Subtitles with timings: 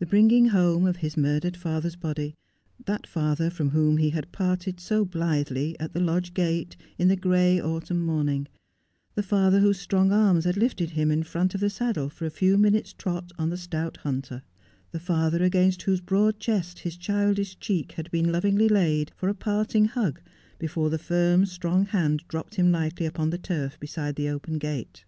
[0.00, 2.34] The bring ing home of his murdered father's body,
[2.86, 7.14] that father from whom he had parted so blithely at the lodge gate in the
[7.14, 8.48] gray autumn morning;
[9.14, 12.30] the father whose strong arms had lifted him in front of the saddle for a
[12.30, 14.42] few minutes' trot on the stout hunter;
[14.90, 19.34] the father against whose broad chest his childish cheek had been lovingly laid for a
[19.36, 20.20] parting hug
[20.58, 25.04] before the firm, strong hand dropped him lightly upon the turf beside the open gate.